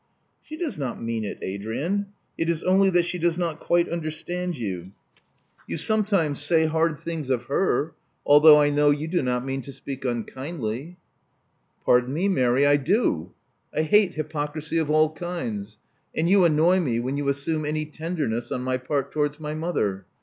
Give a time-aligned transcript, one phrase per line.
[0.41, 2.07] "She does not mean it, Adrian.
[2.35, 4.93] It is only that she does not quite understand you.
[5.67, 8.89] You sometimes say 46 Love Among the Artists hard things of her, although I know
[8.89, 10.97] you do not mean to speak unkindly.
[11.85, 13.33] ''Pardon me, Mary, I do.
[13.75, 15.77] I hate hjrpocrisy of all kinds;
[16.15, 19.53] and you annoy me when you assume any tender ness on my part towards my
[19.53, 20.07] mother.